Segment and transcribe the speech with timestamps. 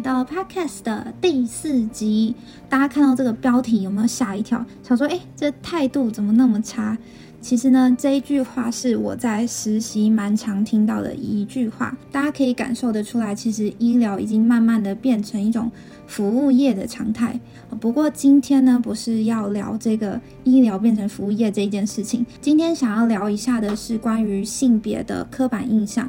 [0.00, 2.34] 到 Podcast 的第四集。
[2.68, 4.64] 大家看到这个标题有没有吓一跳？
[4.82, 6.96] 想说，哎，这态度怎么那么差？
[7.40, 11.96] 其实呢，这一句话是我在实习蛮常听到的一句话。
[12.12, 15.70] 大家可以感受得出来，其实医疗已经慢慢的变成一种
[16.06, 17.40] 服务业的常态。
[17.80, 22.26] 不过今天呢，不是要聊这个医疗变成服务业这一件事情。
[22.42, 26.06] 今天想要聊一下的是关于性别的刻板印象。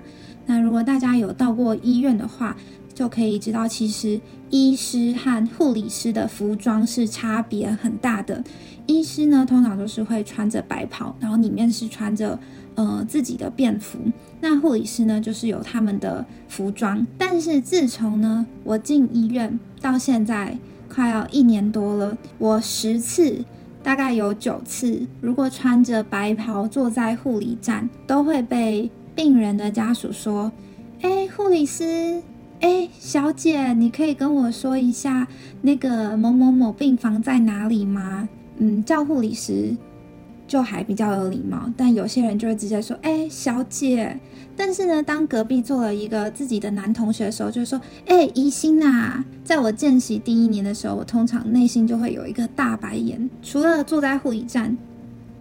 [0.51, 2.57] 那如果大家有到过医院的话，
[2.93, 4.19] 就可以知道，其实
[4.49, 8.43] 医师和护理师的服装是差别很大的。
[8.85, 12.37] 医师呢，通常都是会穿着白袍，然后里面是穿着
[12.75, 13.97] 呃自己的便服。
[14.41, 17.07] 那护理师呢，就是有他们的服装。
[17.17, 20.57] 但是自从呢，我进医院到现在
[20.93, 23.41] 快要一年多了，我十次
[23.81, 30.51] 大概有九次，如果穿着白袍坐在护理站，都会被病人的家属说
[31.01, 32.21] ：“哎，护理师。”
[32.61, 35.27] 哎，小姐，你可以跟我说一下
[35.63, 38.29] 那个某某某病房在哪里吗？
[38.57, 39.75] 嗯，叫护理师
[40.47, 44.19] 就还比较有礼貌，但有些人就会直接说：“哎，小姐。”
[44.55, 53.27] 但是呢，当隔壁坐了一个自己的男同学的时候，就说：“哎，宜心啊！”在我见习第一年的时候，我通常内心就会有一个大白眼。
[53.41, 54.77] 除了坐在护理站，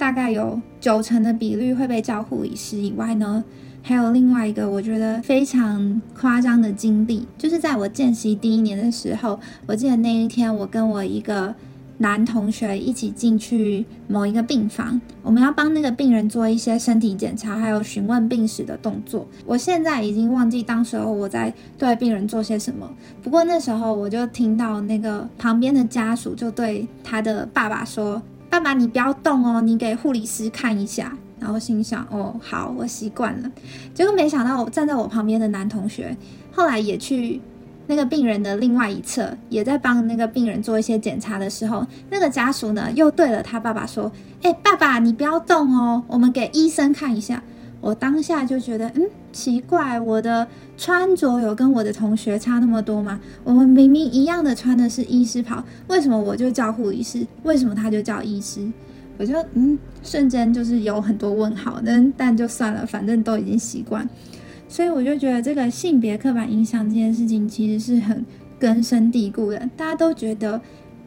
[0.01, 3.45] 大概有九成的比率会被叫护理师以外呢。
[3.83, 11.55] 还有另外一个我觉得非常夸张的经历，就是在我见习第一年的时候，我记得那一天我跟我一个
[11.99, 19.27] 男同学一起进去某一个病房，我们要帮那个病人做一些身体检查，还有询问病史的动作。
[19.45, 22.91] 我现在已经忘记当时候我在对病人做些什么，
[23.23, 33.51] 不过那时候我就听到那个旁边的家属就对他的爸爸说：“爸爸，你不要动哦，你给护理师看一下。”然后心想，哦，好，我习惯了。
[33.95, 36.15] 结果没想到，我站在我旁边的男同学，
[36.53, 37.41] 后来也去
[37.87, 44.13] 那个病人的另外一侧，也在帮那个病人做一些检查的时候，那个家属呢，又对了他爸爸说
[44.43, 47.43] ：“哎，爸爸，你不要动哦，我们给医生看一下。”
[47.81, 49.03] 我当下就觉得，嗯，
[49.33, 50.47] 奇怪，我的
[50.77, 53.19] 穿着有跟我的同学差那么多吗？
[53.43, 57.27] 我们明明一样的穿的是医师袍，为什么我就叫护理师？
[57.43, 58.61] 为什么他就叫医师？
[59.17, 64.09] 我就嗯，瞬间就是有很多问号，但但就算了，反正都已经习惯，
[64.69, 68.25] 所以我就觉得这个性别刻板印象这件事情其实是很
[68.59, 69.59] 根深蒂固的。
[69.77, 70.61] 大家都觉得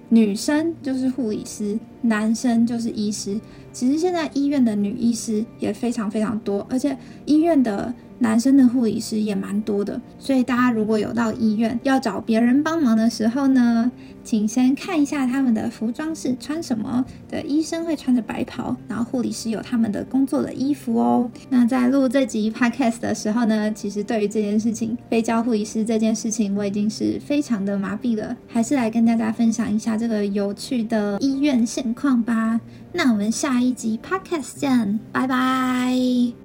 [0.09, 3.39] 女生就是护理师，男生就是医师。
[3.71, 7.91] 其实现在医院的女医师也非常非常多，而且医院的
[8.23, 10.01] 男生的护理师也蛮多的。
[10.17, 13.91] 所以大家如果有到医院要找别人帮忙的时候呢？
[14.23, 17.41] 请先看一下他们的服装是穿什么的。
[17.41, 21.29] 医生会穿着白袍，然后护理师有他们的工作的衣服哦。
[21.49, 28.33] 那在录这集 podcast 的时候呢，其实对于这件事情被叫护理师这件事情，我已经是非常的麻痹了。
[28.47, 32.61] 还是来跟大家分享一下这个有趣的医院现况吧。
[32.93, 36.42] 那我们下一集 podcast 见，拜拜。